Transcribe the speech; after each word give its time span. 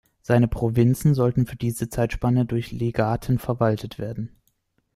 Seine 0.23 0.47
Provinzen 0.47 1.13
sollten 1.13 1.45
für 1.45 1.57
diese 1.57 1.87
Zeitspanne 1.87 2.47
durch 2.47 2.71
Legaten 2.71 3.37
verwaltet 3.37 3.99
werden. 3.99 4.35